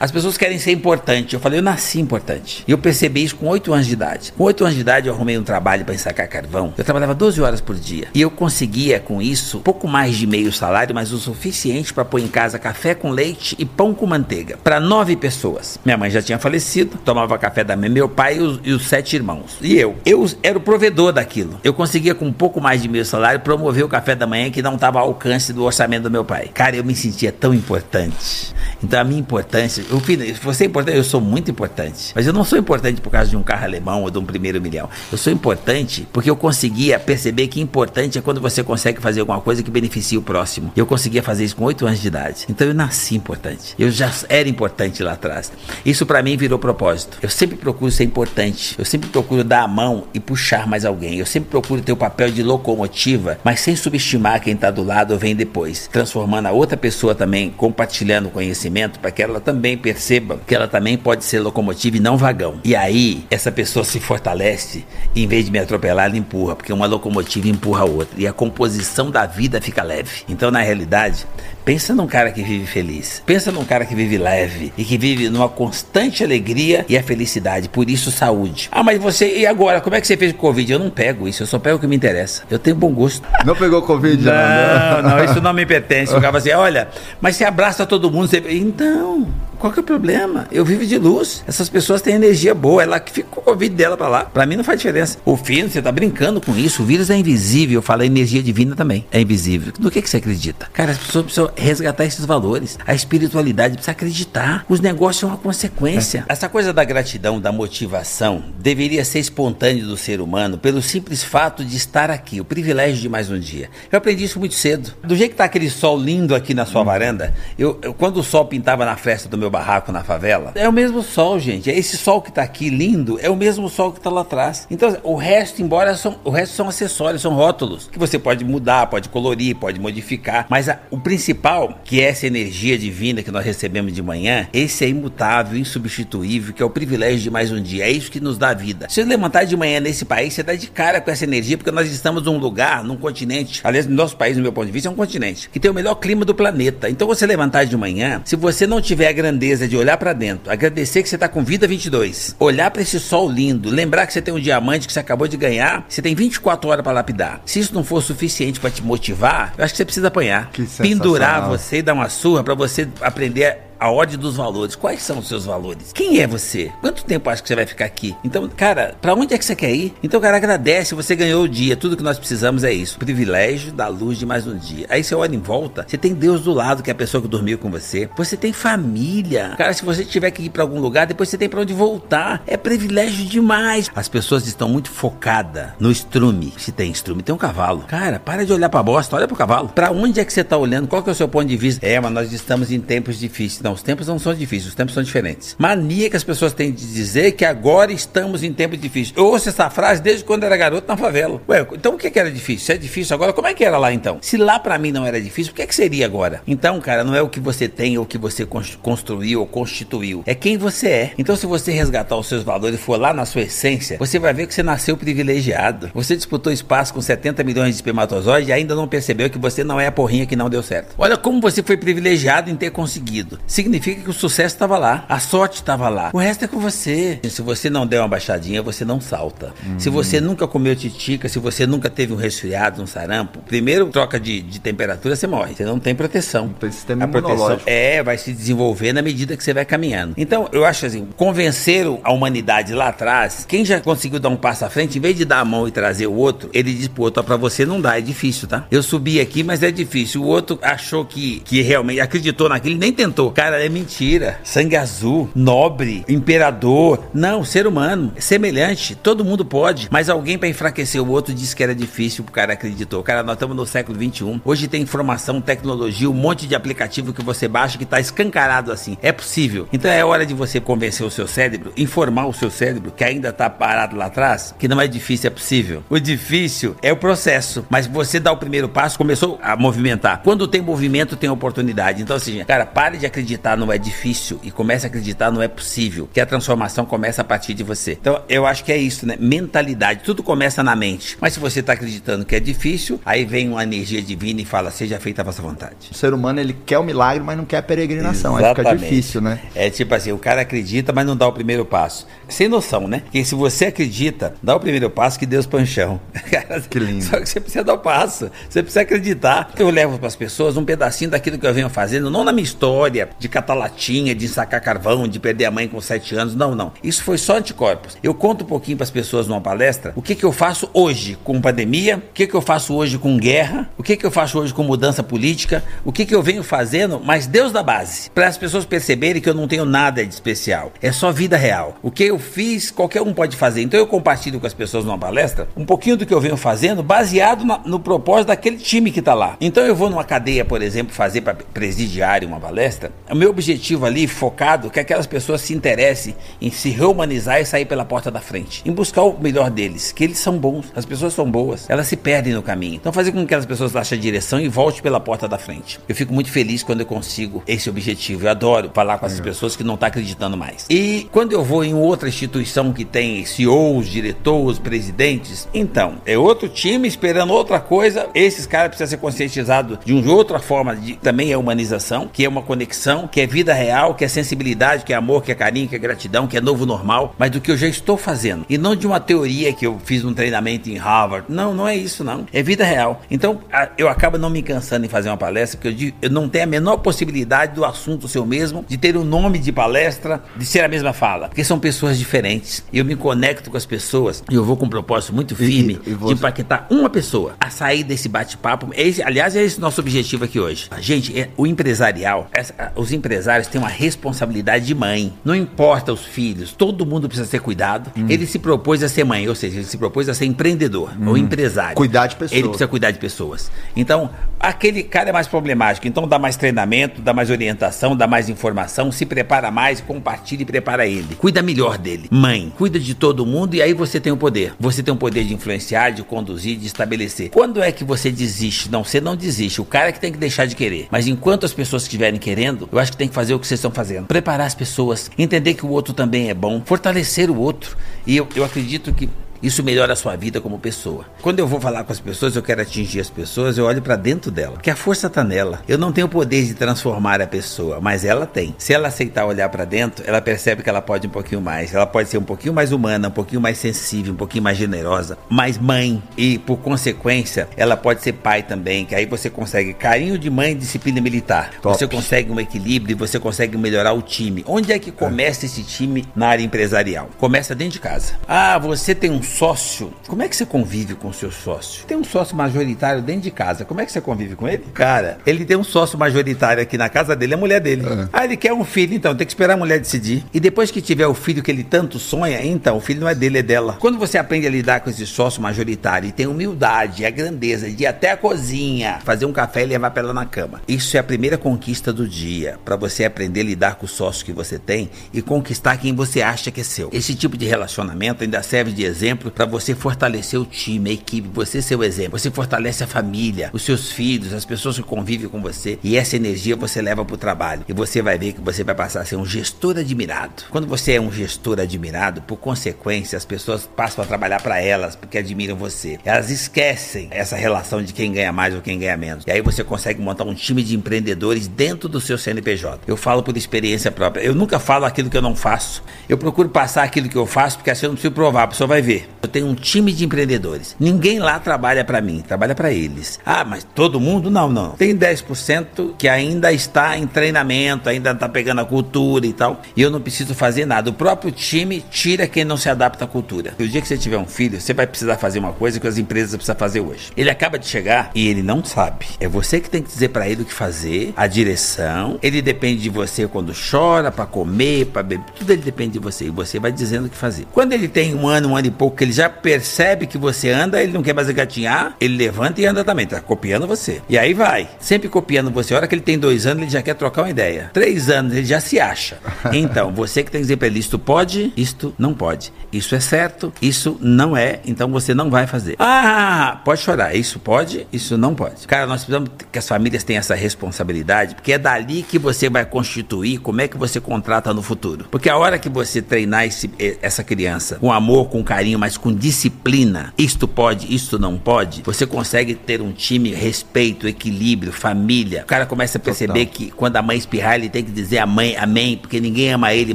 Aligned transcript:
As 0.00 0.12
pessoas 0.12 0.36
querem 0.36 0.58
ser 0.58 0.70
importante. 0.70 1.34
Eu 1.34 1.40
falei, 1.40 1.58
eu 1.58 1.62
nasci 1.62 2.00
importante. 2.00 2.62
E 2.68 2.70
eu 2.70 2.78
percebi 2.78 3.24
isso 3.24 3.34
com 3.34 3.48
8 3.48 3.72
anos 3.72 3.86
de 3.86 3.92
idade. 3.92 4.32
Com 4.36 4.44
8 4.44 4.64
anos 4.64 4.74
de 4.76 4.80
idade, 4.80 5.08
eu 5.08 5.14
arrumei 5.14 5.36
um 5.36 5.42
trabalho 5.42 5.84
para 5.84 5.94
ensacar 5.94 6.28
carvão. 6.28 6.72
Eu 6.78 6.84
trabalhava 6.84 7.14
12 7.14 7.40
horas 7.40 7.60
por 7.60 7.74
dia. 7.74 8.06
E 8.14 8.20
eu 8.20 8.30
conseguia, 8.30 9.00
com 9.00 9.20
isso, 9.20 9.58
pouco 9.60 9.88
mais 9.88 10.16
de 10.16 10.26
meio 10.26 10.52
salário, 10.52 10.94
mas 10.94 11.12
o 11.12 11.18
suficiente 11.18 11.92
para 11.92 12.04
pôr 12.04 12.20
em 12.20 12.28
casa 12.28 12.58
café 12.58 12.94
com 12.94 13.10
leite 13.10 13.56
e 13.58 13.64
pão 13.64 13.92
com 13.92 14.06
manteiga. 14.06 14.56
Para 14.62 14.78
nove 14.78 15.16
pessoas. 15.16 15.80
Minha 15.84 15.96
mãe 15.96 16.10
já 16.10 16.22
tinha 16.22 16.38
falecido, 16.38 16.96
tomava 17.04 17.36
café 17.36 17.64
da 17.64 17.74
minha, 17.74 17.90
meu 17.90 18.08
pai 18.08 18.36
e 18.36 18.40
os, 18.40 18.60
e 18.62 18.72
os 18.72 18.86
sete 18.86 19.16
irmãos. 19.16 19.56
E 19.60 19.76
eu. 19.76 19.96
Eu 20.06 20.28
era 20.42 20.56
o 20.56 20.60
provedor 20.60 21.12
daquilo. 21.12 21.58
Eu 21.64 21.74
conseguia, 21.74 22.14
com 22.14 22.26
um 22.26 22.32
pouco 22.32 22.60
mais 22.60 22.80
de 22.80 22.88
meio 22.88 23.04
salário, 23.04 23.40
promover 23.40 23.84
o 23.84 23.88
café 23.88 24.14
da 24.14 24.26
manhã 24.26 24.50
que 24.50 24.62
não 24.62 24.74
estava 24.74 25.00
ao 25.00 25.08
alcance 25.08 25.52
do 25.52 25.64
orçamento 25.64 26.04
do 26.04 26.10
meu 26.10 26.24
pai. 26.24 26.50
Cara, 26.54 26.76
eu 26.76 26.84
me 26.84 26.94
sentia 26.94 27.32
tão 27.32 27.52
importante. 27.52 28.54
Então 28.82 29.00
a 29.00 29.04
minha 29.04 29.20
importância 29.20 29.82
eu, 29.90 30.00
você 30.42 30.64
é 30.64 30.66
importante, 30.66 30.96
eu 30.96 31.04
sou 31.04 31.20
muito 31.20 31.50
importante. 31.50 32.12
Mas 32.14 32.26
eu 32.26 32.32
não 32.32 32.44
sou 32.44 32.58
importante 32.58 33.00
por 33.00 33.10
causa 33.10 33.30
de 33.30 33.36
um 33.36 33.42
carro 33.42 33.64
alemão 33.64 34.02
ou 34.02 34.10
de 34.10 34.18
um 34.18 34.24
primeiro 34.24 34.60
milhão. 34.60 34.88
Eu 35.10 35.18
sou 35.18 35.32
importante 35.32 36.06
porque 36.12 36.30
eu 36.30 36.36
conseguia 36.36 36.98
perceber 36.98 37.48
que 37.48 37.60
importante 37.60 38.18
é 38.18 38.20
quando 38.20 38.40
você 38.40 38.62
consegue 38.62 39.00
fazer 39.00 39.20
alguma 39.20 39.40
coisa 39.40 39.62
que 39.62 39.70
beneficie 39.70 40.18
o 40.18 40.22
próximo. 40.22 40.72
Eu 40.76 40.86
conseguia 40.86 41.22
fazer 41.22 41.44
isso 41.44 41.56
com 41.56 41.64
8 41.64 41.86
anos 41.86 42.00
de 42.00 42.08
idade. 42.08 42.46
Então 42.48 42.66
eu 42.66 42.74
nasci 42.74 43.16
importante. 43.16 43.74
Eu 43.78 43.90
já 43.90 44.10
era 44.28 44.48
importante 44.48 45.02
lá 45.02 45.12
atrás. 45.12 45.52
Isso 45.84 46.06
para 46.06 46.22
mim 46.22 46.36
virou 46.36 46.58
propósito. 46.58 47.18
Eu 47.22 47.28
sempre 47.28 47.56
procuro 47.56 47.90
ser 47.90 48.04
importante. 48.04 48.74
Eu 48.78 48.84
sempre 48.84 49.08
procuro 49.08 49.42
dar 49.44 49.62
a 49.62 49.68
mão 49.68 50.04
e 50.12 50.20
puxar 50.20 50.66
mais 50.66 50.84
alguém. 50.84 51.18
Eu 51.18 51.26
sempre 51.26 51.50
procuro 51.50 51.80
ter 51.80 51.92
o 51.92 51.96
papel 51.96 52.30
de 52.30 52.42
locomotiva, 52.42 53.38
mas 53.44 53.60
sem 53.60 53.76
subestimar 53.76 54.40
quem 54.40 54.54
está 54.54 54.70
do 54.70 54.82
lado 54.82 55.12
ou 55.12 55.18
vem 55.18 55.34
depois. 55.34 55.88
Transformando 55.90 56.46
a 56.46 56.52
outra 56.52 56.76
pessoa 56.76 57.14
também, 57.14 57.50
compartilhando 57.50 58.30
conhecimento 58.30 58.98
para 59.00 59.10
que 59.10 59.22
ela 59.22 59.40
também 59.40 59.67
perceba 59.76 60.40
que 60.46 60.54
ela 60.54 60.68
também 60.68 60.96
pode 60.96 61.24
ser 61.24 61.40
locomotiva 61.40 61.96
e 61.96 62.00
não 62.00 62.16
vagão. 62.16 62.60
E 62.64 62.74
aí, 62.74 63.24
essa 63.30 63.50
pessoa 63.50 63.84
se 63.84 64.00
fortalece 64.00 64.84
e 65.14 65.24
em 65.24 65.26
vez 65.26 65.44
de 65.44 65.50
me 65.50 65.58
atropelar, 65.58 66.06
ela 66.06 66.16
empurra, 66.16 66.56
porque 66.56 66.72
uma 66.72 66.86
locomotiva 66.86 67.48
empurra 67.48 67.82
a 67.82 67.84
outra. 67.84 68.18
E 68.18 68.26
a 68.26 68.32
composição 68.32 69.10
da 69.10 69.26
vida 69.26 69.60
fica 69.60 69.82
leve. 69.82 70.22
Então, 70.28 70.50
na 70.50 70.60
realidade, 70.60 71.26
pensa 71.68 71.94
num 71.94 72.06
cara 72.06 72.32
que 72.32 72.42
vive 72.42 72.64
feliz. 72.64 73.22
Pensa 73.26 73.52
num 73.52 73.62
cara 73.62 73.84
que 73.84 73.94
vive 73.94 74.16
leve 74.16 74.72
e 74.74 74.82
que 74.82 74.96
vive 74.96 75.28
numa 75.28 75.50
constante 75.50 76.24
alegria 76.24 76.86
e 76.88 76.96
a 76.96 77.02
felicidade. 77.02 77.68
Por 77.68 77.90
isso, 77.90 78.10
saúde. 78.10 78.70
Ah, 78.72 78.82
mas 78.82 78.98
você, 78.98 79.36
e 79.36 79.46
agora? 79.46 79.78
Como 79.78 79.94
é 79.94 80.00
que 80.00 80.06
você 80.06 80.16
fez 80.16 80.32
com 80.32 80.38
o 80.38 80.40
Covid? 80.40 80.72
Eu 80.72 80.78
não 80.78 80.88
pego 80.88 81.28
isso, 81.28 81.42
eu 81.42 81.46
só 81.46 81.58
pego 81.58 81.76
o 81.76 81.78
que 81.78 81.86
me 81.86 81.94
interessa. 81.94 82.44
Eu 82.50 82.58
tenho 82.58 82.74
bom 82.74 82.90
gosto. 82.90 83.28
Não 83.44 83.54
pegou 83.54 83.82
Covid, 83.82 84.24
não? 84.24 85.02
Não, 85.02 85.10
não, 85.10 85.24
isso 85.24 85.42
não 85.42 85.52
me 85.52 85.66
pertence. 85.66 86.14
O 86.14 86.20
cara 86.22 86.38
assim, 86.38 86.52
olha, 86.52 86.88
mas 87.20 87.36
você 87.36 87.44
abraça 87.44 87.84
todo 87.84 88.10
mundo. 88.10 88.28
Você... 88.28 88.42
Então, 88.48 89.28
qual 89.58 89.72
que 89.72 89.80
é 89.80 89.82
o 89.82 89.84
problema? 89.84 90.46
Eu 90.52 90.64
vivo 90.64 90.86
de 90.86 90.96
luz. 90.98 91.42
Essas 91.46 91.68
pessoas 91.68 92.00
têm 92.00 92.14
energia 92.14 92.54
boa. 92.54 92.82
Ela 92.82 93.00
que 93.00 93.10
fica 93.10 93.28
com 93.28 93.40
o 93.40 93.44
Covid 93.44 93.74
dela 93.74 93.96
pra 93.96 94.08
lá. 94.08 94.24
Pra 94.24 94.46
mim 94.46 94.56
não 94.56 94.62
faz 94.62 94.78
diferença. 94.78 95.18
O 95.24 95.36
fim, 95.36 95.68
você 95.68 95.82
tá 95.82 95.90
brincando 95.90 96.40
com 96.40 96.56
isso. 96.56 96.82
O 96.82 96.86
vírus 96.86 97.10
é 97.10 97.16
invisível. 97.16 97.82
Fala, 97.82 98.04
a 98.04 98.06
energia 98.06 98.40
divina 98.40 98.76
também 98.76 99.04
é 99.10 99.20
invisível. 99.20 99.72
Do 99.76 99.90
que, 99.90 100.00
que 100.00 100.08
você 100.08 100.18
acredita? 100.18 100.68
Cara, 100.72 100.92
as 100.92 100.98
pessoas 100.98 101.24
precisam 101.24 101.50
resgatar 101.58 102.04
esses 102.04 102.24
valores. 102.24 102.78
A 102.86 102.94
espiritualidade 102.94 103.74
precisa 103.74 103.92
acreditar. 103.92 104.64
Os 104.68 104.80
negócios 104.80 105.20
são 105.20 105.28
uma 105.28 105.38
consequência. 105.38 106.24
É. 106.28 106.32
Essa 106.32 106.48
coisa 106.48 106.72
da 106.72 106.84
gratidão, 106.84 107.40
da 107.40 107.52
motivação, 107.52 108.44
deveria 108.58 109.04
ser 109.04 109.18
espontânea 109.18 109.84
do 109.84 109.96
ser 109.96 110.20
humano 110.20 110.58
pelo 110.58 110.80
simples 110.80 111.22
fato 111.22 111.64
de 111.64 111.76
estar 111.76 112.10
aqui. 112.10 112.40
O 112.40 112.44
privilégio 112.44 113.00
de 113.00 113.08
mais 113.08 113.30
um 113.30 113.38
dia. 113.38 113.70
Eu 113.90 113.98
aprendi 113.98 114.24
isso 114.24 114.38
muito 114.38 114.54
cedo. 114.54 114.92
Do 115.02 115.16
jeito 115.16 115.32
que 115.32 115.36
tá 115.36 115.44
aquele 115.44 115.70
sol 115.70 115.98
lindo 115.98 116.34
aqui 116.34 116.54
na 116.54 116.64
sua 116.64 116.82
hum. 116.82 116.84
varanda, 116.84 117.34
eu, 117.58 117.78
eu, 117.82 117.94
quando 117.94 118.18
o 118.18 118.22
sol 118.22 118.44
pintava 118.46 118.84
na 118.84 118.96
festa 118.96 119.28
do 119.28 119.36
meu 119.36 119.50
barraco 119.50 119.90
na 119.92 120.04
favela, 120.04 120.52
é 120.54 120.68
o 120.68 120.72
mesmo 120.72 121.02
sol, 121.02 121.38
gente. 121.38 121.70
Esse 121.70 121.96
sol 121.96 122.22
que 122.22 122.32
tá 122.32 122.42
aqui 122.42 122.68
lindo 122.68 123.18
é 123.20 123.28
o 123.28 123.36
mesmo 123.36 123.68
sol 123.68 123.92
que 123.92 124.00
tá 124.00 124.10
lá 124.10 124.22
atrás. 124.22 124.66
Então, 124.70 124.96
o 125.02 125.14
resto, 125.14 125.62
embora 125.62 125.96
são, 125.96 126.18
o 126.24 126.30
resto 126.30 126.54
são 126.54 126.68
acessórios, 126.68 127.22
são 127.22 127.34
rótulos 127.34 127.88
que 127.90 127.98
você 127.98 128.18
pode 128.18 128.44
mudar, 128.44 128.86
pode 128.86 129.08
colorir, 129.08 129.56
pode 129.56 129.80
modificar, 129.80 130.46
mas 130.48 130.68
a, 130.68 130.78
o 130.90 130.98
principal, 130.98 131.47
que 131.84 132.00
é 132.00 132.04
essa 132.04 132.26
energia 132.26 132.76
divina 132.76 133.22
que 133.22 133.30
nós 133.30 133.44
recebemos 133.44 133.92
de 133.92 134.02
manhã, 134.02 134.48
esse 134.52 134.84
é 134.84 134.88
imutável, 134.88 135.58
insubstituível, 135.58 136.52
que 136.52 136.62
é 136.62 136.66
o 136.66 136.70
privilégio 136.70 137.20
de 137.20 137.30
mais 137.30 137.52
um 137.52 137.62
dia. 137.62 137.84
É 137.84 137.90
isso 137.90 138.10
que 138.10 138.20
nos 138.20 138.36
dá 138.36 138.52
vida. 138.52 138.88
Se 138.88 138.96
você 138.96 139.04
levantar 139.04 139.44
de 139.44 139.56
manhã 139.56 139.80
nesse 139.80 140.04
país, 140.04 140.34
você 140.34 140.42
dá 140.42 140.54
de 140.54 140.66
cara 140.66 141.00
com 141.00 141.10
essa 141.10 141.24
energia, 141.24 141.56
porque 141.56 141.70
nós 141.70 141.90
estamos 141.90 142.24
num 142.24 142.38
lugar, 142.38 142.82
num 142.82 142.96
continente, 142.96 143.60
aliás, 143.64 143.86
no 143.86 143.94
nosso 143.94 144.16
país, 144.16 144.36
no 144.36 144.42
meu 144.42 144.52
ponto 144.52 144.66
de 144.66 144.72
vista, 144.72 144.88
é 144.88 144.92
um 144.92 144.96
continente 144.96 145.48
que 145.48 145.60
tem 145.60 145.70
o 145.70 145.74
melhor 145.74 145.94
clima 145.94 146.24
do 146.24 146.34
planeta. 146.34 146.90
Então, 146.90 147.06
você 147.06 147.24
levantar 147.24 147.64
de 147.64 147.76
manhã, 147.76 148.20
se 148.24 148.36
você 148.36 148.66
não 148.66 148.80
tiver 148.80 149.08
a 149.08 149.12
grande 149.12 149.28
grandeza 149.28 149.68
de 149.68 149.76
olhar 149.76 149.96
para 149.98 150.14
dentro, 150.14 150.50
agradecer 150.50 151.02
que 151.02 151.08
você 151.08 151.18
tá 151.18 151.28
com 151.28 151.44
vida 151.44 151.66
22, 151.66 152.34
olhar 152.38 152.70
para 152.70 152.80
esse 152.80 152.98
sol 152.98 153.30
lindo, 153.30 153.68
lembrar 153.68 154.06
que 154.06 154.12
você 154.12 154.22
tem 154.22 154.32
um 154.32 154.40
diamante 154.40 154.86
que 154.86 154.92
você 154.92 155.00
acabou 155.00 155.28
de 155.28 155.36
ganhar, 155.36 155.84
você 155.86 156.00
tem 156.00 156.14
24 156.14 156.70
horas 156.70 156.82
para 156.82 156.92
lapidar. 156.92 157.42
Se 157.44 157.60
isso 157.60 157.74
não 157.74 157.84
for 157.84 158.02
suficiente 158.02 158.58
para 158.58 158.70
te 158.70 158.82
motivar, 158.82 159.52
eu 159.58 159.64
acho 159.64 159.74
que 159.74 159.76
você 159.78 159.84
precisa 159.84 160.08
apanhar. 160.08 160.50
Pendurar 160.80 161.27
você 161.48 161.78
e 161.78 161.82
dar 161.82 161.94
uma 161.94 162.08
surra 162.08 162.42
para 162.42 162.54
você 162.54 162.88
aprender 163.00 163.67
a 163.78 163.90
ordem 163.90 164.18
dos 164.18 164.36
valores. 164.36 164.74
Quais 164.74 165.02
são 165.02 165.18
os 165.18 165.28
seus 165.28 165.44
valores? 165.44 165.92
Quem 165.92 166.20
é 166.20 166.26
você? 166.26 166.72
Quanto 166.80 167.04
tempo 167.04 167.30
acha 167.30 167.42
que 167.42 167.48
você 167.48 167.54
vai 167.54 167.66
ficar 167.66 167.84
aqui? 167.84 168.16
Então, 168.24 168.48
cara, 168.48 168.96
para 169.00 169.14
onde 169.14 169.34
é 169.34 169.38
que 169.38 169.44
você 169.44 169.54
quer 169.54 169.72
ir? 169.72 169.94
Então, 170.02 170.20
cara, 170.20 170.36
agradece, 170.36 170.94
você 170.94 171.14
ganhou 171.14 171.44
o 171.44 171.48
dia. 171.48 171.76
Tudo 171.76 171.96
que 171.96 172.02
nós 172.02 172.18
precisamos 172.18 172.64
é 172.64 172.72
isso. 172.72 172.98
Privilégio 172.98 173.72
da 173.72 173.88
luz 173.88 174.18
de 174.18 174.26
mais 174.26 174.46
um 174.46 174.56
dia. 174.56 174.86
Aí 174.88 175.02
você 175.04 175.14
olha 175.14 175.34
em 175.34 175.40
volta, 175.40 175.84
você 175.86 175.96
tem 175.96 176.14
Deus 176.14 176.42
do 176.42 176.52
lado, 176.52 176.82
que 176.82 176.90
é 176.90 176.92
a 176.92 176.96
pessoa 176.96 177.22
que 177.22 177.28
dormiu 177.28 177.58
com 177.58 177.70
você. 177.70 178.08
Você 178.16 178.36
tem 178.36 178.52
família. 178.52 179.54
Cara, 179.56 179.72
se 179.72 179.84
você 179.84 180.04
tiver 180.04 180.30
que 180.30 180.42
ir 180.42 180.50
para 180.50 180.62
algum 180.62 180.80
lugar, 180.80 181.06
depois 181.06 181.28
você 181.28 181.38
tem 181.38 181.48
para 181.48 181.60
onde 181.60 181.72
voltar. 181.72 182.42
É 182.46 182.56
privilégio 182.56 183.26
demais. 183.26 183.90
As 183.94 184.08
pessoas 184.08 184.46
estão 184.46 184.68
muito 184.68 184.90
focadas 184.90 185.70
no 185.78 185.90
estrume. 185.90 186.52
Se 186.56 186.72
tem 186.72 186.90
estrume, 186.90 187.22
tem 187.22 187.34
um 187.34 187.38
cavalo. 187.38 187.84
Cara, 187.86 188.18
para 188.18 188.44
de 188.44 188.52
olhar 188.52 188.68
para 188.68 188.82
bosta, 188.82 189.16
olha 189.16 189.28
pro 189.28 189.36
cavalo. 189.36 189.68
Para 189.68 189.90
onde 189.90 190.20
é 190.20 190.24
que 190.24 190.32
você 190.32 190.42
tá 190.42 190.56
olhando? 190.56 190.88
Qual 190.88 191.02
que 191.02 191.08
é 191.08 191.12
o 191.12 191.14
seu 191.14 191.28
ponto 191.28 191.46
de 191.46 191.56
vista? 191.56 191.86
É, 191.86 192.00
mas 192.00 192.12
nós 192.12 192.32
estamos 192.32 192.72
em 192.72 192.80
tempos 192.80 193.18
difíceis. 193.18 193.67
Não, 193.68 193.74
os 193.74 193.82
tempos 193.82 194.06
não 194.06 194.18
são 194.18 194.34
difíceis, 194.34 194.68
os 194.68 194.74
tempos 194.74 194.94
são 194.94 195.02
diferentes. 195.02 195.54
Mania 195.58 196.08
que 196.08 196.16
as 196.16 196.24
pessoas 196.24 196.54
têm 196.54 196.72
de 196.72 196.90
dizer 196.90 197.32
que 197.32 197.44
agora 197.44 197.92
estamos 197.92 198.42
em 198.42 198.50
tempos 198.50 198.80
difíceis. 198.80 199.14
Eu 199.14 199.26
ouço 199.26 199.50
essa 199.50 199.68
frase 199.68 200.00
desde 200.00 200.24
quando 200.24 200.44
era 200.44 200.56
garoto 200.56 200.88
na 200.88 200.96
favela. 200.96 201.42
Ué, 201.46 201.66
então 201.74 201.94
o 201.94 201.98
que, 201.98 202.18
era 202.18 202.30
difícil? 202.30 202.64
Se 202.64 202.72
é 202.72 202.78
difícil 202.78 203.14
agora, 203.14 203.30
como 203.30 203.46
é 203.46 203.52
que 203.52 203.62
era 203.62 203.76
lá 203.76 203.92
então? 203.92 204.16
Se 204.22 204.38
lá 204.38 204.58
para 204.58 204.78
mim 204.78 204.90
não 204.90 205.04
era 205.04 205.20
difícil, 205.20 205.52
o 205.52 205.54
que, 205.54 205.60
é 205.60 205.66
que 205.66 205.74
seria 205.74 206.06
agora? 206.06 206.40
Então, 206.46 206.80
cara, 206.80 207.04
não 207.04 207.14
é 207.14 207.20
o 207.20 207.28
que 207.28 207.38
você 207.38 207.68
tem 207.68 207.98
ou 207.98 208.04
o 208.04 208.06
que 208.06 208.16
você 208.16 208.46
construiu 208.80 209.40
ou 209.40 209.46
constituiu. 209.46 210.22
É 210.24 210.34
quem 210.34 210.56
você 210.56 210.88
é. 210.88 211.12
Então, 211.18 211.36
se 211.36 211.44
você 211.44 211.70
resgatar 211.70 212.16
os 212.16 212.26
seus 212.26 212.42
valores 212.42 212.80
e 212.80 212.82
for 212.82 212.98
lá 212.98 213.12
na 213.12 213.26
sua 213.26 213.42
essência, 213.42 213.98
você 213.98 214.18
vai 214.18 214.32
ver 214.32 214.46
que 214.46 214.54
você 214.54 214.62
nasceu 214.62 214.96
privilegiado. 214.96 215.90
Você 215.92 216.16
disputou 216.16 216.50
espaço 216.50 216.94
com 216.94 217.02
70 217.02 217.44
milhões 217.44 217.68
de 217.68 217.74
espermatozoides 217.74 218.48
e 218.48 218.52
ainda 218.52 218.74
não 218.74 218.88
percebeu 218.88 219.28
que 219.28 219.36
você 219.36 219.62
não 219.62 219.78
é 219.78 219.88
a 219.88 219.92
porrinha 219.92 220.24
que 220.24 220.34
não 220.34 220.48
deu 220.48 220.62
certo. 220.62 220.94
Olha 220.96 221.18
como 221.18 221.38
você 221.38 221.62
foi 221.62 221.76
privilegiado 221.76 222.48
em 222.50 222.56
ter 222.56 222.70
conseguido. 222.70 223.38
Significa 223.58 224.02
que 224.02 224.10
o 224.10 224.12
sucesso 224.12 224.54
estava 224.54 224.78
lá, 224.78 225.04
a 225.08 225.18
sorte 225.18 225.56
estava 225.56 225.88
lá. 225.88 226.10
O 226.12 226.18
resto 226.18 226.44
é 226.44 226.46
com 226.46 226.60
você. 226.60 227.18
Se 227.28 227.42
você 227.42 227.68
não 227.68 227.84
der 227.84 227.98
uma 227.98 228.06
baixadinha, 228.06 228.62
você 228.62 228.84
não 228.84 229.00
salta. 229.00 229.52
Uhum. 229.66 229.80
Se 229.80 229.90
você 229.90 230.20
nunca 230.20 230.46
comeu 230.46 230.76
titica, 230.76 231.28
se 231.28 231.40
você 231.40 231.66
nunca 231.66 231.90
teve 231.90 232.12
um 232.12 232.16
resfriado, 232.16 232.80
um 232.80 232.86
sarampo, 232.86 233.40
primeiro 233.40 233.86
troca 233.86 234.20
de, 234.20 234.40
de 234.42 234.60
temperatura, 234.60 235.16
você 235.16 235.26
morre. 235.26 235.56
Você 235.56 235.64
não 235.64 235.80
tem 235.80 235.92
proteção. 235.92 236.50
Tem 236.50 236.70
sistema 236.70 237.04
a 237.04 237.08
proteção 237.08 237.58
é, 237.66 238.00
vai 238.00 238.16
se 238.16 238.32
desenvolver 238.32 238.92
na 238.92 239.02
medida 239.02 239.36
que 239.36 239.42
você 239.42 239.52
vai 239.52 239.64
caminhando. 239.64 240.14
Então, 240.16 240.48
eu 240.52 240.64
acho 240.64 240.86
assim, 240.86 241.08
convenceram 241.16 241.98
a 242.04 242.12
humanidade 242.12 242.72
lá 242.74 242.88
atrás, 242.88 243.44
quem 243.44 243.64
já 243.64 243.80
conseguiu 243.80 244.20
dar 244.20 244.28
um 244.28 244.36
passo 244.36 244.64
à 244.64 244.70
frente, 244.70 244.98
em 244.98 245.00
vez 245.00 245.16
de 245.16 245.24
dar 245.24 245.40
a 245.40 245.44
mão 245.44 245.66
e 245.66 245.72
trazer 245.72 246.06
o 246.06 246.14
outro, 246.14 246.48
ele 246.52 246.72
diz 246.72 246.86
pro 246.86 247.02
outro, 247.02 247.24
para 247.24 247.36
você 247.36 247.66
não 247.66 247.80
dá, 247.80 247.98
é 247.98 248.00
difícil, 248.00 248.46
tá? 248.46 248.66
Eu 248.70 248.84
subi 248.84 249.20
aqui, 249.20 249.42
mas 249.42 249.64
é 249.64 249.70
difícil. 249.72 250.22
O 250.22 250.26
outro 250.26 250.60
achou 250.62 251.04
que, 251.04 251.40
que 251.40 251.60
realmente 251.60 252.00
acreditou 252.00 252.48
naquilo, 252.48 252.78
nem 252.78 252.92
tentou. 252.92 253.32
Cara, 253.32 253.47
é 253.56 253.68
mentira. 253.68 254.38
Sangue 254.44 254.76
azul, 254.76 255.30
nobre, 255.34 256.04
imperador. 256.08 257.04
Não, 257.14 257.44
ser 257.44 257.66
humano, 257.66 258.12
semelhante, 258.18 258.94
todo 258.94 259.24
mundo 259.24 259.44
pode. 259.44 259.88
Mas 259.90 260.08
alguém 260.08 260.38
para 260.38 260.48
enfraquecer 260.48 261.02
o 261.02 261.08
outro 261.08 261.34
disse 261.34 261.54
que 261.54 261.62
era 261.62 261.74
difícil, 261.74 262.24
o 262.26 262.30
cara 262.30 262.52
acreditou. 262.52 263.02
Cara, 263.02 263.22
nós 263.22 263.34
estamos 263.34 263.56
no 263.56 263.66
século 263.66 263.98
21. 263.98 264.40
Hoje 264.44 264.68
tem 264.68 264.82
informação, 264.82 265.40
tecnologia, 265.40 266.10
um 266.10 266.14
monte 266.14 266.46
de 266.46 266.54
aplicativo 266.54 267.12
que 267.12 267.22
você 267.24 267.48
baixa 267.48 267.78
que 267.78 267.86
tá 267.86 267.98
escancarado 267.98 268.72
assim. 268.72 268.96
É 269.02 269.12
possível. 269.12 269.68
Então 269.72 269.90
é 269.90 270.04
hora 270.04 270.26
de 270.26 270.34
você 270.34 270.60
convencer 270.60 271.06
o 271.06 271.10
seu 271.10 271.26
cérebro, 271.26 271.72
informar 271.76 272.26
o 272.26 272.32
seu 272.32 272.50
cérebro 272.50 272.90
que 272.90 273.04
ainda 273.04 273.32
tá 273.32 273.48
parado 273.48 273.96
lá 273.96 274.06
atrás, 274.06 274.54
que 274.58 274.68
não 274.68 274.80
é 274.80 274.86
difícil, 274.86 275.28
é 275.28 275.30
possível. 275.30 275.82
O 275.88 275.98
difícil 275.98 276.76
é 276.82 276.92
o 276.92 276.96
processo, 276.96 277.64
mas 277.70 277.86
você 277.86 278.20
dá 278.20 278.32
o 278.32 278.36
primeiro 278.36 278.68
passo, 278.68 278.98
começou 278.98 279.38
a 279.42 279.56
movimentar. 279.56 280.22
Quando 280.22 280.46
tem 280.46 280.60
movimento, 280.60 281.16
tem 281.16 281.30
oportunidade. 281.30 282.02
Então 282.02 282.16
assim, 282.16 282.44
cara, 282.44 282.66
pare 282.66 282.98
de 282.98 283.06
acreditar 283.06 283.37
acreditar 283.38 283.56
não 283.56 283.72
é 283.72 283.78
difícil 283.78 284.38
e 284.42 284.50
comece 284.50 284.86
a 284.86 284.88
acreditar 284.88 285.30
não 285.30 285.40
é 285.40 285.48
possível, 285.48 286.08
que 286.12 286.20
a 286.20 286.26
transformação 286.26 286.84
começa 286.84 287.22
a 287.22 287.24
partir 287.24 287.54
de 287.54 287.62
você. 287.62 287.92
Então, 287.92 288.20
eu 288.28 288.44
acho 288.44 288.64
que 288.64 288.72
é 288.72 288.76
isso, 288.76 289.06
né? 289.06 289.16
Mentalidade, 289.18 290.00
tudo 290.04 290.22
começa 290.22 290.62
na 290.62 290.74
mente. 290.74 291.16
Mas 291.20 291.34
se 291.34 291.40
você 291.40 291.60
está 291.60 291.72
acreditando 291.72 292.24
que 292.24 292.34
é 292.34 292.40
difícil, 292.40 293.00
aí 293.04 293.24
vem 293.24 293.48
uma 293.48 293.62
energia 293.62 294.02
divina 294.02 294.40
e 294.40 294.44
fala: 294.44 294.70
seja 294.70 294.98
feita 294.98 295.22
a 295.22 295.24
vossa 295.24 295.40
vontade. 295.40 295.90
O 295.90 295.94
ser 295.94 296.12
humano 296.12 296.40
ele 296.40 296.56
quer 296.66 296.78
o 296.78 296.82
milagre, 296.82 297.22
mas 297.22 297.36
não 297.36 297.44
quer 297.44 297.58
a 297.58 297.62
peregrinação. 297.62 298.38
Exatamente. 298.38 298.68
Aí 298.68 298.78
fica 298.78 298.88
difícil, 298.88 299.20
né? 299.20 299.40
É 299.54 299.70
tipo 299.70 299.94
assim, 299.94 300.12
o 300.12 300.18
cara 300.18 300.42
acredita, 300.42 300.92
mas 300.92 301.06
não 301.06 301.16
dá 301.16 301.26
o 301.26 301.32
primeiro 301.32 301.64
passo. 301.64 302.06
Sem 302.28 302.48
noção, 302.48 302.88
né? 302.88 303.00
Porque 303.00 303.24
se 303.24 303.34
você 303.34 303.66
acredita, 303.66 304.34
dá 304.42 304.56
o 304.56 304.60
primeiro 304.60 304.90
passo 304.90 305.18
que 305.18 305.26
Deus 305.26 305.46
panchão. 305.46 306.00
que 306.68 306.78
lindo. 306.78 307.04
Só 307.04 307.20
que 307.20 307.26
você 307.26 307.40
precisa 307.40 307.64
dar 307.64 307.74
o 307.74 307.78
passo. 307.78 308.30
Você 308.48 308.62
precisa 308.62 308.82
acreditar. 308.82 309.50
Eu 309.56 309.70
levo 309.70 309.98
para 309.98 310.08
as 310.08 310.16
pessoas 310.16 310.56
um 310.56 310.64
pedacinho 310.64 311.10
daquilo 311.10 311.38
que 311.38 311.46
eu 311.46 311.54
venho 311.54 311.68
fazendo, 311.68 312.10
não 312.10 312.24
na 312.24 312.32
minha 312.32 312.44
história 312.44 313.08
de 313.18 313.27
catalatinha, 313.28 314.14
de 314.14 314.28
sacar 314.28 314.60
carvão, 314.60 315.06
de 315.06 315.18
perder 315.18 315.46
a 315.46 315.50
mãe 315.50 315.68
com 315.68 315.80
sete 315.80 316.14
anos. 316.14 316.34
Não, 316.34 316.54
não. 316.54 316.72
Isso 316.82 317.02
foi 317.02 317.18
só 317.18 317.36
anticorpos. 317.36 317.96
Eu 318.02 318.14
conto 318.14 318.44
um 318.44 318.46
pouquinho 318.46 318.76
para 318.76 318.84
as 318.84 318.90
pessoas 318.90 319.26
numa 319.26 319.40
palestra 319.40 319.92
o 319.96 320.02
que, 320.02 320.14
que 320.14 320.24
eu 320.24 320.32
faço 320.32 320.68
hoje 320.72 321.18
com 321.24 321.40
pandemia, 321.40 321.96
o 321.96 322.12
que, 322.12 322.26
que 322.26 322.34
eu 322.34 322.40
faço 322.40 322.74
hoje 322.74 322.98
com 322.98 323.16
guerra, 323.18 323.68
o 323.76 323.82
que, 323.82 323.96
que 323.96 324.06
eu 324.06 324.10
faço 324.10 324.38
hoje 324.38 324.54
com 324.54 324.62
mudança 324.62 325.02
política, 325.02 325.64
o 325.84 325.92
que, 325.92 326.06
que 326.06 326.14
eu 326.14 326.22
venho 326.22 326.42
fazendo, 326.42 327.00
mas 327.04 327.26
Deus 327.26 327.52
da 327.52 327.62
base. 327.62 328.10
Para 328.10 328.26
as 328.26 328.38
pessoas 328.38 328.64
perceberem 328.64 329.20
que 329.20 329.28
eu 329.28 329.34
não 329.34 329.48
tenho 329.48 329.64
nada 329.64 330.04
de 330.04 330.12
especial. 330.12 330.72
É 330.80 330.92
só 330.92 331.12
vida 331.12 331.36
real. 331.36 331.76
O 331.82 331.90
que 331.90 332.04
eu 332.04 332.18
fiz, 332.18 332.70
qualquer 332.70 333.02
um 333.02 333.12
pode 333.12 333.36
fazer. 333.36 333.62
Então 333.62 333.78
eu 333.78 333.86
compartilho 333.86 334.40
com 334.40 334.46
as 334.46 334.54
pessoas 334.54 334.84
numa 334.84 334.98
palestra 334.98 335.48
um 335.56 335.64
pouquinho 335.64 335.96
do 335.96 336.06
que 336.06 336.14
eu 336.14 336.20
venho 336.20 336.36
fazendo, 336.36 336.82
baseado 336.82 337.44
na, 337.44 337.58
no 337.64 337.80
propósito 337.80 338.28
daquele 338.28 338.56
time 338.56 338.90
que 338.90 339.00
está 339.00 339.14
lá. 339.14 339.36
Então 339.40 339.64
eu 339.64 339.74
vou 339.74 339.90
numa 339.90 340.04
cadeia, 340.04 340.44
por 340.44 340.62
exemplo, 340.62 340.94
fazer 340.94 341.20
para 341.20 341.34
presidiário 341.34 342.28
uma 342.28 342.40
palestra. 342.40 342.90
O 343.18 343.26
meu 343.28 343.30
objetivo 343.30 343.84
ali, 343.84 344.06
focado, 344.06 344.68
é 344.68 344.70
que 344.70 344.78
aquelas 344.78 345.04
pessoas 345.04 345.40
se 345.40 345.52
interessem 345.52 346.14
em 346.40 346.52
se 346.52 346.70
rehumanizar 346.70 347.40
e 347.40 347.44
sair 347.44 347.64
pela 347.64 347.84
porta 347.84 348.12
da 348.12 348.20
frente. 348.20 348.62
Em 348.64 348.70
buscar 348.70 349.02
o 349.02 349.20
melhor 349.20 349.50
deles, 349.50 349.90
que 349.90 350.04
eles 350.04 350.18
são 350.18 350.38
bons, 350.38 350.66
as 350.72 350.84
pessoas 350.84 351.14
são 351.14 351.28
boas, 351.28 351.68
elas 351.68 351.88
se 351.88 351.96
perdem 351.96 352.32
no 352.32 352.44
caminho. 352.44 352.76
Então 352.76 352.92
fazer 352.92 353.10
com 353.10 353.26
que 353.26 353.34
as 353.34 353.44
pessoas 353.44 353.74
achem 353.74 353.98
a 353.98 354.00
direção 354.00 354.38
e 354.38 354.46
volte 354.46 354.80
pela 354.80 355.00
porta 355.00 355.26
da 355.26 355.36
frente. 355.36 355.80
Eu 355.88 355.96
fico 355.96 356.14
muito 356.14 356.30
feliz 356.30 356.62
quando 356.62 356.82
eu 356.82 356.86
consigo 356.86 357.42
esse 357.44 357.68
objetivo. 357.68 358.24
Eu 358.24 358.30
adoro 358.30 358.70
falar 358.72 358.98
com 358.98 359.06
essas 359.06 359.18
pessoas 359.18 359.56
que 359.56 359.64
não 359.64 359.74
estão 359.74 359.88
tá 359.88 359.88
acreditando 359.88 360.36
mais. 360.36 360.64
E 360.70 361.08
quando 361.10 361.32
eu 361.32 361.42
vou 361.42 361.64
em 361.64 361.74
outra 361.74 362.08
instituição 362.08 362.72
que 362.72 362.84
tem 362.84 363.24
CEOs, 363.24 363.88
diretores, 363.88 364.60
presidentes, 364.60 365.48
então, 365.52 365.96
é 366.06 366.16
outro 366.16 366.48
time 366.48 366.86
esperando 366.86 367.32
outra 367.32 367.58
coisa. 367.58 368.08
Esses 368.14 368.46
caras 368.46 368.68
precisam 368.68 368.90
ser 368.90 368.98
conscientizados 368.98 369.80
de 369.84 369.92
uma 369.92 370.14
outra 370.14 370.38
forma 370.38 370.76
de 370.76 370.94
também 370.94 371.32
é 371.32 371.36
humanização, 371.36 372.06
que 372.06 372.24
é 372.24 372.28
uma 372.28 372.42
conexão, 372.42 373.07
que 373.10 373.20
é 373.20 373.26
vida 373.26 373.52
real, 373.52 373.94
que 373.94 374.04
é 374.04 374.08
sensibilidade, 374.08 374.84
que 374.84 374.92
é 374.92 374.96
amor, 374.96 375.22
que 375.22 375.32
é 375.32 375.34
carinho, 375.34 375.68
que 375.68 375.76
é 375.76 375.78
gratidão, 375.78 376.26
que 376.26 376.36
é 376.36 376.40
novo 376.40 376.66
normal, 376.66 377.14
mas 377.18 377.30
do 377.30 377.40
que 377.40 377.50
eu 377.50 377.56
já 377.56 377.66
estou 377.66 377.96
fazendo. 377.96 378.44
E 378.48 378.58
não 378.58 378.74
de 378.74 378.86
uma 378.86 379.00
teoria 379.00 379.52
que 379.52 379.66
eu 379.66 379.78
fiz 379.84 380.04
um 380.04 380.14
treinamento 380.14 380.68
em 380.68 380.76
Harvard. 380.76 381.26
Não, 381.28 381.54
não 381.54 381.66
é 381.66 381.76
isso 381.76 382.04
não. 382.04 382.26
É 382.32 382.42
vida 382.42 382.64
real. 382.64 383.02
Então, 383.10 383.40
eu 383.76 383.88
acabo 383.88 384.18
não 384.18 384.30
me 384.30 384.42
cansando 384.42 384.86
em 384.86 384.88
fazer 384.88 385.08
uma 385.08 385.16
palestra, 385.16 385.58
porque 385.60 385.92
eu, 386.02 386.08
eu 386.08 386.10
não 386.10 386.28
tenho 386.28 386.44
a 386.44 386.46
menor 386.46 386.78
possibilidade 386.78 387.54
do 387.54 387.64
assunto 387.64 388.08
ser 388.08 388.18
o 388.18 388.26
mesmo, 388.26 388.64
de 388.66 388.76
ter 388.76 388.96
o 388.96 389.00
um 389.00 389.04
nome 389.04 389.38
de 389.38 389.52
palestra, 389.52 390.22
de 390.36 390.44
ser 390.44 390.64
a 390.64 390.68
mesma 390.68 390.92
fala, 390.92 391.28
porque 391.28 391.44
são 391.44 391.58
pessoas 391.58 391.98
diferentes. 391.98 392.64
Eu 392.72 392.84
me 392.84 392.96
conecto 392.96 393.50
com 393.50 393.56
as 393.56 393.66
pessoas 393.66 394.22
e 394.30 394.34
eu 394.34 394.44
vou 394.44 394.56
com 394.56 394.66
um 394.66 394.68
propósito 394.68 395.14
muito 395.14 395.34
firme 395.34 395.80
e, 395.86 395.90
e 395.90 395.94
você... 395.94 396.14
de 396.14 396.20
impactar 396.20 396.66
uma 396.70 396.90
pessoa 396.90 397.34
a 397.40 397.50
sair 397.50 397.84
desse 397.84 398.08
bate-papo. 398.08 398.70
Aliás, 399.04 399.36
é 399.36 399.42
esse 399.42 399.60
nosso 399.60 399.80
objetivo 399.80 400.24
aqui 400.24 400.40
hoje. 400.40 400.68
Gente, 400.80 401.18
é, 401.18 401.30
o 401.36 401.46
empresarial, 401.46 402.28
essa, 402.32 402.72
os 402.74 402.87
empresários 402.92 403.48
têm 403.48 403.60
uma 403.60 403.68
responsabilidade 403.68 404.66
de 404.66 404.74
mãe. 404.74 405.12
Não 405.24 405.34
importa 405.34 405.92
os 405.92 406.04
filhos, 406.04 406.52
todo 406.52 406.86
mundo 406.86 407.08
precisa 407.08 407.28
ser 407.28 407.40
cuidado. 407.40 407.90
Hum. 407.96 408.06
Ele 408.08 408.26
se 408.26 408.38
propôs 408.38 408.82
a 408.82 408.88
ser 408.88 409.04
mãe, 409.04 409.28
ou 409.28 409.34
seja, 409.34 409.56
ele 409.56 409.64
se 409.64 409.76
propôs 409.76 410.08
a 410.08 410.14
ser 410.14 410.26
empreendedor 410.26 410.90
hum. 410.98 411.08
ou 411.08 411.18
empresário. 411.18 411.74
Cuidar 411.76 412.06
de 412.06 412.16
pessoas. 412.16 412.38
Ele 412.38 412.48
precisa 412.48 412.68
cuidar 412.68 412.90
de 412.90 412.98
pessoas. 412.98 413.50
Então, 413.76 414.10
aquele 414.38 414.82
cara 414.82 415.10
é 415.10 415.12
mais 415.12 415.26
problemático. 415.26 415.86
Então, 415.86 416.06
dá 416.06 416.18
mais 416.18 416.36
treinamento, 416.36 417.00
dá 417.00 417.12
mais 417.12 417.30
orientação, 417.30 417.96
dá 417.96 418.06
mais 418.06 418.28
informação, 418.28 418.90
se 418.92 419.04
prepara 419.06 419.50
mais, 419.50 419.80
compartilha 419.80 420.42
e 420.42 420.46
prepara 420.46 420.86
ele. 420.86 421.14
Cuida 421.16 421.42
melhor 421.42 421.78
dele. 421.78 422.08
Mãe, 422.10 422.52
cuida 422.56 422.78
de 422.78 422.94
todo 422.94 423.26
mundo 423.26 423.54
e 423.54 423.62
aí 423.62 423.72
você 423.72 424.00
tem 424.00 424.12
o 424.12 424.16
poder. 424.16 424.54
Você 424.58 424.82
tem 424.82 424.92
o 424.92 424.96
poder 424.96 425.24
de 425.24 425.34
influenciar, 425.34 425.90
de 425.90 426.02
conduzir, 426.02 426.56
de 426.56 426.66
estabelecer. 426.66 427.30
Quando 427.30 427.62
é 427.62 427.72
que 427.72 427.84
você 427.84 428.10
desiste? 428.10 428.70
Não, 428.70 428.84
você 428.84 429.00
não 429.00 429.16
desiste. 429.16 429.60
O 429.60 429.64
cara 429.64 429.88
é 429.88 429.92
que 429.92 430.00
tem 430.00 430.12
que 430.12 430.18
deixar 430.18 430.46
de 430.46 430.56
querer. 430.56 430.88
Mas 430.90 431.06
enquanto 431.06 431.44
as 431.44 431.52
pessoas 431.52 431.82
estiverem 431.82 432.18
querendo, 432.18 432.68
eu 432.78 432.82
acho 432.82 432.92
que 432.92 432.96
tem 432.98 433.08
que 433.08 433.14
fazer 433.14 433.34
o 433.34 433.40
que 433.40 433.46
vocês 433.46 433.58
estão 433.58 433.72
fazendo. 433.72 434.06
Preparar 434.06 434.46
as 434.46 434.54
pessoas, 434.54 435.10
entender 435.18 435.54
que 435.54 435.66
o 435.66 435.68
outro 435.68 435.92
também 435.92 436.30
é 436.30 436.34
bom, 436.34 436.62
fortalecer 436.64 437.28
o 437.28 437.36
outro. 437.36 437.76
E 438.06 438.16
eu, 438.16 438.28
eu 438.36 438.44
acredito 438.44 438.94
que 438.94 439.10
isso 439.42 439.62
melhora 439.62 439.92
a 439.92 439.96
sua 439.96 440.16
vida 440.16 440.40
como 440.40 440.58
pessoa. 440.58 441.04
Quando 441.22 441.38
eu 441.38 441.46
vou 441.46 441.60
falar 441.60 441.84
com 441.84 441.92
as 441.92 442.00
pessoas, 442.00 442.36
eu 442.36 442.42
quero 442.42 442.62
atingir 442.62 443.00
as 443.00 443.10
pessoas, 443.10 443.58
eu 443.58 443.64
olho 443.64 443.82
para 443.82 443.96
dentro 443.96 444.30
dela, 444.30 444.54
porque 444.54 444.70
a 444.70 444.76
força 444.76 445.06
está 445.06 445.22
nela. 445.22 445.60
Eu 445.68 445.78
não 445.78 445.92
tenho 445.92 446.06
o 446.06 446.10
poder 446.10 446.44
de 446.44 446.54
transformar 446.54 447.20
a 447.20 447.26
pessoa, 447.26 447.80
mas 447.80 448.04
ela 448.04 448.26
tem. 448.26 448.54
Se 448.58 448.72
ela 448.72 448.88
aceitar 448.88 449.26
olhar 449.26 449.48
para 449.48 449.64
dentro, 449.64 450.04
ela 450.06 450.20
percebe 450.20 450.62
que 450.62 450.68
ela 450.70 450.82
pode 450.82 451.06
um 451.06 451.10
pouquinho 451.10 451.40
mais. 451.40 451.74
Ela 451.74 451.86
pode 451.86 452.08
ser 452.08 452.18
um 452.18 452.22
pouquinho 452.22 452.52
mais 452.52 452.72
humana, 452.72 453.08
um 453.08 453.12
pouquinho 453.12 453.40
mais 453.40 453.58
sensível, 453.58 454.12
um 454.12 454.16
pouquinho 454.16 454.42
mais 454.42 454.56
generosa, 454.56 455.18
mais 455.28 455.58
mãe 455.58 456.02
e 456.16 456.38
por 456.38 456.58
consequência, 456.58 457.48
ela 457.56 457.76
pode 457.76 458.02
ser 458.02 458.14
pai 458.14 458.42
também, 458.42 458.84
que 458.84 458.94
aí 458.94 459.06
você 459.06 459.30
consegue 459.30 459.74
carinho 459.74 460.18
de 460.18 460.30
mãe 460.30 460.52
e 460.52 460.54
disciplina 460.54 461.00
militar. 461.00 461.50
Top. 461.62 461.76
Você 461.76 461.86
consegue 461.86 462.30
um 462.30 462.40
equilíbrio 462.40 462.92
e 462.92 462.94
você 462.94 463.18
consegue 463.18 463.56
melhorar 463.56 463.92
o 463.92 464.02
time. 464.02 464.44
Onde 464.46 464.72
é 464.72 464.78
que 464.78 464.90
começa 464.90 465.46
esse 465.46 465.62
time 465.62 466.06
na 466.14 466.28
área 466.28 466.42
empresarial? 466.42 467.08
Começa 467.18 467.54
dentro 467.54 467.74
de 467.74 467.80
casa. 467.80 468.14
Ah, 468.26 468.58
você 468.58 468.94
tem 468.94 469.10
um 469.10 469.22
sócio, 469.28 469.92
como 470.06 470.22
é 470.22 470.28
que 470.28 470.34
você 470.34 470.46
convive 470.46 470.94
com 470.94 471.08
o 471.08 471.12
seu 471.12 471.30
sócio? 471.30 471.84
Tem 471.86 471.96
um 471.96 472.04
sócio 472.04 472.34
majoritário 472.36 473.02
dentro 473.02 473.22
de 473.22 473.30
casa, 473.30 473.64
como 473.64 473.80
é 473.80 473.86
que 473.86 473.92
você 473.92 474.00
convive 474.00 474.34
com 474.34 474.48
ele? 474.48 474.64
Cara, 474.74 475.18
ele 475.26 475.44
tem 475.44 475.56
um 475.56 475.64
sócio 475.64 475.98
majoritário 475.98 476.62
aqui 476.62 476.78
na 476.78 476.88
casa 476.88 477.14
dele, 477.14 477.34
é 477.34 477.36
a 477.36 477.38
mulher 477.38 477.60
dele. 477.60 477.86
É. 477.86 478.08
Ah, 478.12 478.24
ele 478.24 478.36
quer 478.36 478.52
um 478.52 478.64
filho, 478.64 478.94
então 478.94 479.14
tem 479.14 479.26
que 479.26 479.32
esperar 479.32 479.54
a 479.54 479.56
mulher 479.56 479.78
decidir. 479.78 480.24
E 480.32 480.40
depois 480.40 480.70
que 480.70 480.80
tiver 480.80 481.06
o 481.06 481.14
filho 481.14 481.42
que 481.42 481.50
ele 481.50 481.62
tanto 481.62 481.98
sonha, 481.98 482.44
então 482.44 482.76
o 482.76 482.80
filho 482.80 483.00
não 483.00 483.08
é 483.08 483.14
dele, 483.14 483.38
é 483.38 483.42
dela. 483.42 483.76
Quando 483.78 483.98
você 483.98 484.18
aprende 484.18 484.46
a 484.46 484.50
lidar 484.50 484.80
com 484.80 484.90
esse 484.90 485.06
sócio 485.06 485.42
majoritário 485.42 486.08
e 486.08 486.12
tem 486.12 486.26
humildade, 486.26 487.04
a 487.04 487.10
grandeza 487.10 487.70
de 487.70 487.82
ir 487.82 487.86
até 487.86 488.12
a 488.12 488.16
cozinha, 488.16 488.98
fazer 489.04 489.26
um 489.26 489.32
café 489.32 489.62
e 489.62 489.66
levar 489.66 489.90
para 489.90 490.02
ela 490.02 490.14
na 490.14 490.24
cama. 490.24 490.60
Isso 490.66 490.96
é 490.96 491.00
a 491.00 491.04
primeira 491.04 491.36
conquista 491.36 491.92
do 491.92 492.08
dia, 492.08 492.58
para 492.64 492.76
você 492.76 493.04
aprender 493.04 493.40
a 493.40 493.44
lidar 493.44 493.74
com 493.76 493.86
o 493.86 493.88
sócio 493.88 494.24
que 494.24 494.32
você 494.32 494.58
tem 494.58 494.90
e 495.12 495.20
conquistar 495.20 495.76
quem 495.76 495.94
você 495.94 496.22
acha 496.22 496.50
que 496.50 496.60
é 496.60 496.64
seu. 496.64 496.88
Esse 496.92 497.14
tipo 497.14 497.36
de 497.36 497.46
relacionamento 497.46 498.24
ainda 498.24 498.42
serve 498.42 498.72
de 498.72 498.84
exemplo 498.84 499.17
exemplo 499.18 499.30
para 499.30 499.44
você 499.44 499.74
fortalecer 499.74 500.40
o 500.40 500.44
time, 500.44 500.90
a 500.90 500.92
equipe, 500.92 501.28
você 501.32 501.60
ser 501.60 501.76
o 501.76 501.84
exemplo. 501.84 502.18
Você 502.18 502.30
fortalece 502.30 502.84
a 502.84 502.86
família, 502.86 503.50
os 503.52 503.62
seus 503.62 503.90
filhos, 503.90 504.32
as 504.32 504.44
pessoas 504.44 504.76
que 504.76 504.82
convivem 504.82 505.28
com 505.28 505.40
você 505.42 505.78
e 505.82 505.96
essa 505.96 506.16
energia 506.16 506.56
você 506.56 506.80
leva 506.80 507.04
para 507.04 507.14
o 507.14 507.18
trabalho. 507.18 507.64
E 507.68 507.72
você 507.72 508.00
vai 508.00 508.16
ver 508.16 508.32
que 508.32 508.40
você 508.40 508.62
vai 508.62 508.74
passar 508.74 509.00
a 509.00 509.04
ser 509.04 509.16
um 509.16 509.26
gestor 509.26 509.76
admirado. 509.78 510.44
Quando 510.50 510.66
você 510.66 510.94
é 510.94 511.00
um 511.00 511.10
gestor 511.10 511.60
admirado, 511.60 512.22
por 512.22 512.36
consequência, 512.36 513.16
as 513.16 513.24
pessoas 513.24 513.66
passam 513.66 514.04
a 514.04 514.06
trabalhar 514.06 514.40
para 514.40 514.60
elas 514.60 514.94
porque 514.94 515.18
admiram 515.18 515.56
você. 515.56 515.98
Elas 516.04 516.30
esquecem 516.30 517.08
essa 517.10 517.36
relação 517.36 517.82
de 517.82 517.92
quem 517.92 518.12
ganha 518.12 518.32
mais 518.32 518.54
ou 518.54 518.60
quem 518.60 518.78
ganha 518.78 518.96
menos. 518.96 519.24
E 519.26 519.30
aí 519.30 519.42
você 519.42 519.64
consegue 519.64 520.00
montar 520.00 520.24
um 520.24 520.34
time 520.34 520.62
de 520.62 520.76
empreendedores 520.76 521.48
dentro 521.48 521.88
do 521.88 522.00
seu 522.00 522.16
CNPJ. 522.16 522.80
Eu 522.86 522.96
falo 522.96 523.22
por 523.22 523.36
experiência 523.36 523.90
própria. 523.90 524.22
Eu 524.22 524.34
nunca 524.34 524.58
falo 524.58 524.84
aquilo 524.84 525.10
que 525.10 525.16
eu 525.16 525.22
não 525.22 525.34
faço. 525.34 525.82
Eu 526.08 526.16
procuro 526.16 526.48
passar 526.48 526.84
aquilo 526.84 527.08
que 527.08 527.16
eu 527.16 527.26
faço 527.26 527.58
porque 527.58 527.70
assim 527.70 527.86
eu 527.86 527.90
não 527.90 527.96
preciso 527.96 528.14
provar, 528.14 528.44
a 528.44 528.48
pessoa 528.48 528.68
vai 528.68 528.82
ver. 528.82 529.07
Eu 529.22 529.28
tenho 529.28 529.46
um 529.46 529.54
time 529.54 529.92
de 529.92 530.04
empreendedores. 530.04 530.76
Ninguém 530.78 531.18
lá 531.18 531.38
trabalha 531.38 531.84
para 531.84 532.00
mim, 532.00 532.22
trabalha 532.26 532.54
para 532.54 532.72
eles. 532.72 533.18
Ah, 533.24 533.44
mas 533.44 533.64
todo 533.64 534.00
mundo? 534.00 534.30
Não, 534.30 534.48
não. 534.48 534.70
Tem 534.70 534.96
10% 534.96 535.94
que 535.98 536.08
ainda 536.08 536.52
está 536.52 536.96
em 536.96 537.06
treinamento, 537.06 537.88
ainda 537.88 538.12
está 538.12 538.28
pegando 538.28 538.60
a 538.60 538.64
cultura 538.64 539.26
e 539.26 539.32
tal. 539.32 539.60
E 539.76 539.82
eu 539.82 539.90
não 539.90 540.00
preciso 540.00 540.34
fazer 540.34 540.66
nada. 540.66 540.90
O 540.90 540.92
próprio 540.92 541.32
time 541.32 541.84
tira 541.90 542.26
quem 542.26 542.44
não 542.44 542.56
se 542.56 542.68
adapta 542.68 543.04
à 543.04 543.08
cultura. 543.08 543.54
O 543.58 543.66
dia 543.66 543.80
que 543.80 543.88
você 543.88 543.98
tiver 543.98 544.18
um 544.18 544.26
filho, 544.26 544.60
você 544.60 544.72
vai 544.72 544.86
precisar 544.86 545.16
fazer 545.16 545.38
uma 545.38 545.52
coisa 545.52 545.80
que 545.80 545.86
as 545.86 545.98
empresas 545.98 546.34
precisam 546.34 546.56
fazer 546.56 546.80
hoje. 546.80 547.10
Ele 547.16 547.30
acaba 547.30 547.58
de 547.58 547.66
chegar 547.66 548.10
e 548.14 548.28
ele 548.28 548.42
não 548.42 548.64
sabe. 548.64 549.06
É 549.18 549.28
você 549.28 549.60
que 549.60 549.68
tem 549.68 549.82
que 549.82 549.88
dizer 549.88 550.08
para 550.08 550.28
ele 550.28 550.42
o 550.42 550.44
que 550.44 550.54
fazer, 550.54 551.12
a 551.16 551.26
direção. 551.26 552.18
Ele 552.22 552.40
depende 552.40 552.82
de 552.82 552.90
você 552.90 553.26
quando 553.26 553.52
chora, 553.52 554.12
para 554.12 554.26
comer, 554.26 554.86
para 554.86 555.02
beber. 555.02 555.24
Tudo 555.36 555.52
ele 555.52 555.62
depende 555.62 555.94
de 555.94 555.98
você. 555.98 556.26
E 556.26 556.30
você 556.30 556.58
vai 556.58 556.70
dizendo 556.70 557.06
o 557.06 557.08
que 557.08 557.16
fazer. 557.16 557.46
Quando 557.52 557.72
ele 557.72 557.88
tem 557.88 558.14
um 558.14 558.26
ano, 558.26 558.50
um 558.50 558.56
ano 558.56 558.68
e 558.68 558.70
pouco 558.70 558.96
que 558.98 559.04
ele 559.04 559.12
já 559.12 559.30
percebe 559.30 560.06
que 560.06 560.18
você 560.18 560.50
anda, 560.50 560.82
ele 560.82 560.92
não 560.92 561.02
quer 561.02 561.14
mais 561.14 561.30
gatinhar, 561.30 561.96
ele 562.00 562.16
levanta 562.16 562.60
e 562.60 562.66
anda 562.66 562.84
também, 562.84 563.06
tá 563.06 563.20
copiando 563.20 563.66
você. 563.66 564.02
E 564.08 564.18
aí 564.18 564.34
vai, 564.34 564.68
sempre 564.80 565.08
copiando 565.08 565.50
você. 565.50 565.72
A 565.72 565.78
hora 565.78 565.86
que 565.86 565.94
ele 565.94 566.02
tem 566.02 566.18
dois 566.18 566.46
anos, 566.46 566.64
ele 566.64 566.70
já 566.70 566.82
quer 566.82 566.94
trocar 566.94 567.22
uma 567.22 567.30
ideia. 567.30 567.70
Três 567.72 568.10
anos, 568.10 568.34
ele 568.34 568.44
já 568.44 568.60
se 568.60 568.78
acha. 568.80 569.18
Então, 569.68 569.92
você 569.92 570.22
que 570.22 570.30
tem 570.30 570.40
que 570.40 570.44
dizer 570.44 570.56
pra 570.56 570.66
ele, 570.66 570.78
isto 570.78 570.98
pode, 570.98 571.52
isto 571.56 571.94
não 571.98 572.12
pode. 572.12 572.52
Isso 572.72 572.94
é 572.94 573.00
certo, 573.00 573.52
isso 573.62 573.96
não 574.00 574.36
é, 574.36 574.60
então 574.64 574.90
você 574.90 575.14
não 575.14 575.30
vai 575.30 575.46
fazer. 575.46 575.76
Ah, 575.78 576.60
pode 576.64 576.80
chorar, 576.80 577.14
isso 577.14 577.38
pode, 577.38 577.86
isso 577.92 578.18
não 578.18 578.34
pode. 578.34 578.66
Cara, 578.66 578.86
nós 578.86 579.04
precisamos 579.04 579.30
que 579.50 579.58
as 579.58 579.66
famílias 579.66 580.04
tenham 580.04 580.20
essa 580.20 580.34
responsabilidade, 580.34 581.34
porque 581.34 581.52
é 581.52 581.58
dali 581.58 582.02
que 582.02 582.18
você 582.18 582.50
vai 582.50 582.64
constituir 582.64 583.38
como 583.38 583.60
é 583.60 583.68
que 583.68 583.76
você 583.76 584.00
contrata 584.00 584.52
no 584.52 584.62
futuro. 584.62 585.06
Porque 585.10 585.28
a 585.28 585.36
hora 585.36 585.58
que 585.58 585.68
você 585.68 586.02
treinar 586.02 586.44
esse, 586.44 586.70
essa 587.00 587.22
criança 587.22 587.76
com 587.76 587.92
amor, 587.92 588.28
com 588.28 588.42
carinho, 588.42 588.78
mas 588.78 588.87
com 588.96 589.12
disciplina, 589.12 590.12
isto 590.16 590.46
pode, 590.46 590.94
isto 590.94 591.18
não 591.18 591.36
pode, 591.36 591.82
você 591.82 592.06
consegue 592.06 592.54
ter 592.54 592.80
um 592.80 592.92
time, 592.92 593.34
respeito, 593.34 594.08
equilíbrio, 594.08 594.72
família. 594.72 595.42
O 595.42 595.46
cara 595.46 595.66
começa 595.66 595.98
a 595.98 596.00
perceber 596.00 596.46
Total. 596.46 596.52
que 596.52 596.70
quando 596.70 596.96
a 596.96 597.02
mãe 597.02 597.16
espirrar, 597.16 597.56
ele 597.56 597.68
tem 597.68 597.84
que 597.84 597.90
dizer 597.90 598.18
a 598.18 598.26
mãe, 598.26 598.56
amém, 598.56 598.96
porque 598.96 599.20
ninguém 599.20 599.52
ama 599.52 599.72
ele 599.74 599.94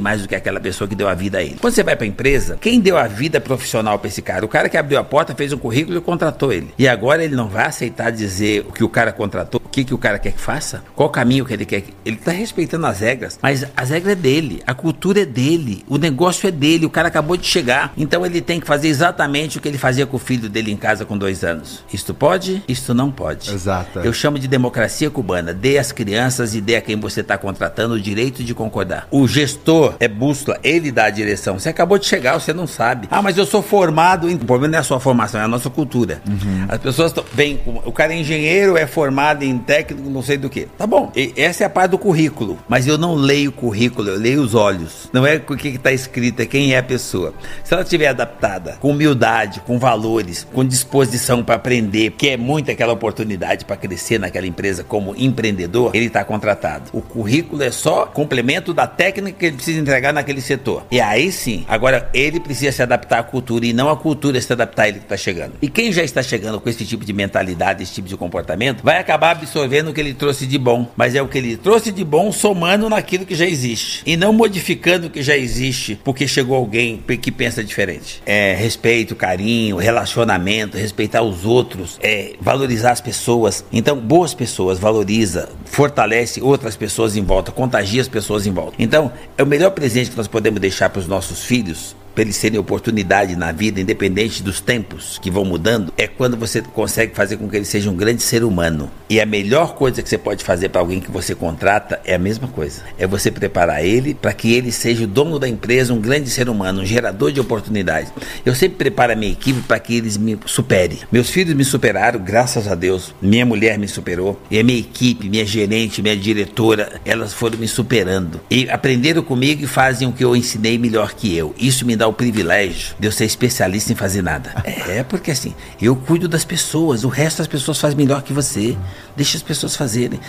mais 0.00 0.22
do 0.22 0.28
que 0.28 0.34
aquela 0.34 0.60
pessoa 0.60 0.86
que 0.88 0.94
deu 0.94 1.08
a 1.08 1.14
vida 1.14 1.38
a 1.38 1.42
ele. 1.42 1.56
Quando 1.60 1.74
você 1.74 1.82
vai 1.82 1.96
pra 1.96 2.06
empresa, 2.06 2.58
quem 2.60 2.80
deu 2.80 2.96
a 2.96 3.06
vida 3.06 3.40
profissional 3.40 3.98
pra 3.98 4.08
esse 4.08 4.22
cara? 4.22 4.44
O 4.44 4.48
cara 4.48 4.68
que 4.68 4.76
abriu 4.76 4.98
a 4.98 5.04
porta, 5.04 5.34
fez 5.34 5.52
um 5.52 5.58
currículo 5.58 5.98
e 5.98 6.00
contratou 6.00 6.52
ele. 6.52 6.72
E 6.78 6.86
agora 6.86 7.24
ele 7.24 7.34
não 7.34 7.48
vai 7.48 7.66
aceitar 7.66 8.10
dizer 8.10 8.64
o 8.68 8.72
que 8.72 8.84
o 8.84 8.88
cara 8.88 9.12
contratou, 9.12 9.60
o 9.64 9.68
que, 9.68 9.84
que 9.84 9.94
o 9.94 9.98
cara 9.98 10.18
quer 10.18 10.32
que 10.32 10.40
faça, 10.40 10.84
qual 10.94 11.08
o 11.08 11.12
caminho 11.12 11.44
que 11.44 11.52
ele 11.52 11.64
quer. 11.64 11.84
Ele 12.04 12.16
tá 12.16 12.32
respeitando 12.32 12.86
as 12.86 13.00
regras, 13.00 13.38
mas 13.42 13.66
as 13.76 13.90
regras 13.90 14.12
é 14.12 14.16
dele, 14.16 14.62
a 14.66 14.74
cultura 14.74 15.22
é 15.22 15.26
dele, 15.26 15.84
o 15.88 15.98
negócio 15.98 16.48
é 16.48 16.50
dele, 16.50 16.86
o 16.86 16.90
cara 16.90 17.08
acabou 17.08 17.36
de 17.36 17.46
chegar. 17.46 17.92
Então 17.96 18.24
ele 18.24 18.40
tem 18.40 18.60
que 18.60 18.66
fazer 18.66 18.83
exatamente 18.84 19.58
o 19.58 19.60
que 19.60 19.68
ele 19.68 19.78
fazia 19.78 20.06
com 20.06 20.16
o 20.16 20.20
filho 20.20 20.48
dele 20.48 20.72
em 20.72 20.76
casa 20.76 21.04
com 21.04 21.16
dois 21.16 21.44
anos. 21.44 21.84
Isto 21.92 22.14
pode, 22.14 22.62
isto 22.68 22.94
não 22.94 23.10
pode. 23.10 23.52
Exato. 23.52 24.00
Eu 24.00 24.12
chamo 24.12 24.38
de 24.38 24.48
democracia 24.48 25.10
cubana. 25.10 25.52
Dê 25.52 25.78
às 25.78 25.92
crianças 25.92 26.54
e 26.54 26.60
dê 26.60 26.76
a 26.76 26.80
quem 26.80 26.98
você 26.98 27.20
está 27.20 27.36
contratando 27.36 27.94
o 27.94 28.00
direito 28.00 28.42
de 28.42 28.54
concordar. 28.54 29.06
O 29.10 29.26
gestor 29.26 29.94
é 30.00 30.08
bússola, 30.08 30.58
ele 30.62 30.90
dá 30.90 31.04
a 31.06 31.10
direção. 31.10 31.58
Você 31.58 31.68
acabou 31.68 31.98
de 31.98 32.06
chegar, 32.06 32.38
você 32.38 32.52
não 32.52 32.66
sabe. 32.66 33.08
Ah, 33.10 33.22
mas 33.22 33.36
eu 33.36 33.46
sou 33.46 33.62
formado 33.62 34.28
em. 34.28 34.34
O 34.34 34.38
problema 34.38 34.72
não 34.72 34.78
é 34.78 34.80
a 34.80 34.84
sua 34.84 35.00
formação, 35.00 35.40
é 35.40 35.44
a 35.44 35.48
nossa 35.48 35.70
cultura. 35.70 36.20
Uhum. 36.26 36.66
As 36.68 36.78
pessoas 36.78 37.12
vêm. 37.32 37.60
O 37.84 37.92
cara 37.92 38.12
é 38.12 38.18
engenheiro, 38.18 38.76
é 38.76 38.86
formado 38.86 39.42
em 39.42 39.58
técnico, 39.58 40.08
não 40.08 40.22
sei 40.22 40.36
do 40.36 40.48
que. 40.48 40.66
Tá 40.78 40.86
bom, 40.86 41.10
e 41.14 41.32
essa 41.36 41.64
é 41.64 41.66
a 41.66 41.70
parte 41.70 41.92
do 41.92 41.98
currículo. 41.98 42.58
Mas 42.68 42.86
eu 42.86 42.98
não 42.98 43.14
leio 43.14 43.50
o 43.50 43.52
currículo, 43.52 44.08
eu 44.08 44.18
leio 44.18 44.42
os 44.42 44.54
olhos. 44.54 45.08
Não 45.12 45.26
é 45.26 45.36
o 45.36 45.56
que 45.56 45.68
está 45.68 45.92
escrito, 45.92 46.40
é 46.40 46.46
quem 46.46 46.74
é 46.74 46.78
a 46.78 46.82
pessoa. 46.82 47.34
Se 47.62 47.72
ela 47.72 47.82
estiver 47.82 48.08
adaptada, 48.08 48.73
com 48.80 48.90
humildade, 48.90 49.60
com 49.60 49.78
valores, 49.78 50.46
com 50.52 50.64
disposição 50.64 51.42
para 51.42 51.56
aprender, 51.56 52.12
que 52.12 52.30
é 52.30 52.36
muito 52.36 52.70
aquela 52.70 52.92
oportunidade 52.92 53.64
para 53.64 53.76
crescer 53.76 54.18
naquela 54.18 54.46
empresa 54.46 54.84
como 54.84 55.14
empreendedor, 55.16 55.90
ele 55.94 56.06
está 56.06 56.24
contratado. 56.24 56.90
O 56.92 57.00
currículo 57.00 57.62
é 57.62 57.70
só 57.70 58.06
complemento 58.06 58.72
da 58.72 58.86
técnica 58.86 59.38
que 59.38 59.46
ele 59.46 59.56
precisa 59.56 59.80
entregar 59.80 60.12
naquele 60.12 60.40
setor. 60.40 60.86
E 60.90 61.00
aí 61.00 61.30
sim, 61.30 61.64
agora 61.68 62.08
ele 62.12 62.40
precisa 62.40 62.72
se 62.72 62.82
adaptar 62.82 63.20
à 63.20 63.22
cultura 63.22 63.66
e 63.66 63.72
não 63.72 63.88
a 63.88 63.96
cultura 63.96 64.40
se 64.40 64.52
adaptar 64.52 64.84
a 64.84 64.88
ele 64.88 64.98
que 64.98 65.04
está 65.04 65.16
chegando. 65.16 65.54
E 65.60 65.68
quem 65.68 65.92
já 65.92 66.02
está 66.02 66.22
chegando 66.22 66.60
com 66.60 66.68
esse 66.68 66.84
tipo 66.84 67.04
de 67.04 67.12
mentalidade, 67.12 67.82
esse 67.82 67.92
tipo 67.92 68.08
de 68.08 68.16
comportamento, 68.16 68.82
vai 68.82 68.98
acabar 68.98 69.30
absorvendo 69.32 69.90
o 69.90 69.94
que 69.94 70.00
ele 70.00 70.14
trouxe 70.14 70.46
de 70.46 70.58
bom. 70.58 70.90
Mas 70.96 71.14
é 71.14 71.22
o 71.22 71.28
que 71.28 71.38
ele 71.38 71.56
trouxe 71.56 71.90
de 71.90 72.04
bom 72.04 72.30
somando 72.32 72.88
naquilo 72.88 73.26
que 73.26 73.34
já 73.34 73.46
existe. 73.46 74.02
E 74.06 74.16
não 74.16 74.32
modificando 74.32 75.06
o 75.06 75.10
que 75.10 75.22
já 75.22 75.36
existe 75.36 75.98
porque 76.04 76.26
chegou 76.26 76.56
alguém 76.56 77.02
que 77.20 77.30
pensa 77.30 77.62
diferente. 77.62 78.22
É 78.26 78.54
respeito, 78.64 79.14
carinho, 79.14 79.76
relacionamento, 79.76 80.78
respeitar 80.78 81.22
os 81.22 81.44
outros, 81.44 81.98
é 82.02 82.34
valorizar 82.40 82.92
as 82.92 83.00
pessoas. 83.00 83.62
Então, 83.70 83.96
boas 83.98 84.32
pessoas 84.32 84.78
valoriza, 84.78 85.50
fortalece 85.66 86.40
outras 86.40 86.74
pessoas 86.74 87.14
em 87.14 87.22
volta, 87.22 87.52
contagia 87.52 88.00
as 88.00 88.08
pessoas 88.08 88.46
em 88.46 88.52
volta. 88.52 88.74
Então, 88.78 89.12
é 89.36 89.42
o 89.42 89.46
melhor 89.46 89.70
presente 89.72 90.10
que 90.10 90.16
nós 90.16 90.26
podemos 90.26 90.60
deixar 90.60 90.88
para 90.88 91.00
os 91.00 91.06
nossos 91.06 91.44
filhos 91.44 91.94
para 92.14 92.22
eles 92.22 92.38
terem 92.38 92.58
oportunidade 92.58 93.36
na 93.36 93.50
vida, 93.52 93.80
independente 93.80 94.42
dos 94.42 94.60
tempos 94.60 95.18
que 95.20 95.30
vão 95.30 95.44
mudando, 95.44 95.92
é 95.96 96.06
quando 96.06 96.36
você 96.36 96.62
consegue 96.62 97.14
fazer 97.14 97.36
com 97.36 97.48
que 97.48 97.56
ele 97.56 97.64
seja 97.64 97.90
um 97.90 97.96
grande 97.96 98.22
ser 98.22 98.44
humano. 98.44 98.90
E 99.08 99.20
a 99.20 99.26
melhor 99.26 99.74
coisa 99.74 100.02
que 100.02 100.08
você 100.08 100.18
pode 100.18 100.44
fazer 100.44 100.68
para 100.68 100.80
alguém 100.80 101.00
que 101.00 101.10
você 101.10 101.34
contrata 101.34 102.00
é 102.04 102.14
a 102.14 102.18
mesma 102.18 102.48
coisa. 102.48 102.82
É 102.98 103.06
você 103.06 103.30
preparar 103.30 103.84
ele 103.84 104.14
para 104.14 104.32
que 104.32 104.52
ele 104.52 104.70
seja 104.70 105.04
o 105.04 105.06
dono 105.06 105.38
da 105.38 105.48
empresa, 105.48 105.92
um 105.92 106.00
grande 106.00 106.30
ser 106.30 106.48
humano, 106.48 106.82
um 106.82 106.86
gerador 106.86 107.32
de 107.32 107.40
oportunidades. 107.40 108.12
Eu 108.44 108.54
sempre 108.54 108.78
preparo 108.78 109.12
a 109.12 109.16
minha 109.16 109.32
equipe 109.32 109.60
para 109.62 109.78
que 109.78 109.96
eles 109.96 110.16
me 110.16 110.38
superem. 110.46 110.98
Meus 111.10 111.30
filhos 111.30 111.54
me 111.54 111.64
superaram, 111.64 112.20
graças 112.20 112.68
a 112.68 112.74
Deus. 112.74 113.14
Minha 113.20 113.44
mulher 113.44 113.78
me 113.78 113.88
superou. 113.88 114.40
E 114.50 114.58
a 114.58 114.64
minha 114.64 114.78
equipe, 114.78 115.28
minha 115.28 115.44
gerente, 115.44 116.02
minha 116.02 116.16
diretora, 116.16 117.00
elas 117.04 117.32
foram 117.32 117.58
me 117.58 117.68
superando. 117.68 118.40
E 118.50 118.68
aprenderam 118.70 119.22
comigo 119.22 119.64
e 119.64 119.66
fazem 119.66 120.08
o 120.08 120.12
que 120.12 120.24
eu 120.24 120.36
ensinei 120.36 120.78
melhor 120.78 121.14
que 121.14 121.36
eu. 121.36 121.54
Isso 121.58 121.84
me 121.84 121.96
dá 121.96 122.03
dá 122.04 122.08
o 122.08 122.12
privilégio 122.12 122.94
de 123.00 123.08
eu 123.08 123.12
ser 123.12 123.24
especialista 123.24 123.90
em 123.92 123.96
fazer 123.96 124.22
nada. 124.22 124.54
É, 124.84 125.02
porque 125.02 125.30
assim, 125.30 125.54
eu 125.80 125.96
cuido 125.96 126.28
das 126.28 126.44
pessoas, 126.44 127.04
o 127.04 127.08
resto 127.08 127.38
das 127.38 127.46
pessoas 127.46 127.80
faz 127.80 127.94
melhor 127.94 128.22
que 128.22 128.32
você. 128.32 128.76
Deixa 129.16 129.36
as 129.36 129.42
pessoas 129.42 129.74
fazerem. 129.74 130.20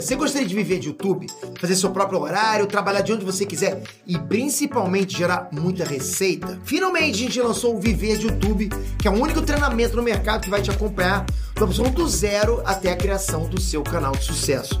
Você 0.00 0.16
gostaria 0.16 0.48
de 0.48 0.54
viver 0.54 0.78
de 0.78 0.88
YouTube, 0.88 1.26
fazer 1.60 1.76
seu 1.76 1.90
próprio 1.90 2.20
horário, 2.20 2.66
trabalhar 2.66 3.02
de 3.02 3.12
onde 3.12 3.24
você 3.24 3.44
quiser 3.44 3.82
e 4.06 4.18
principalmente 4.18 5.16
gerar 5.16 5.48
muita 5.52 5.84
receita? 5.84 6.58
Finalmente 6.64 7.14
a 7.14 7.26
gente 7.26 7.40
lançou 7.40 7.76
o 7.76 7.80
Viver 7.80 8.16
de 8.16 8.26
YouTube, 8.26 8.70
que 8.98 9.06
é 9.06 9.10
o 9.10 9.14
único 9.14 9.42
treinamento 9.42 9.94
no 9.94 10.02
mercado 10.02 10.42
que 10.42 10.50
vai 10.50 10.62
te 10.62 10.70
acompanhar 10.70 11.26
do 11.54 11.64
absoluto 11.64 12.08
zero 12.08 12.62
até 12.64 12.90
a 12.90 12.96
criação 12.96 13.48
do 13.48 13.60
seu 13.60 13.82
canal 13.82 14.12
de 14.12 14.24
sucesso. 14.24 14.80